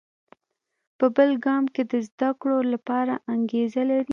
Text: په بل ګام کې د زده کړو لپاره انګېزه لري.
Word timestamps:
په 0.97 1.05
بل 1.15 1.29
ګام 1.45 1.63
کې 1.73 1.83
د 1.91 1.93
زده 2.07 2.29
کړو 2.41 2.59
لپاره 2.73 3.13
انګېزه 3.33 3.81
لري. 3.89 4.09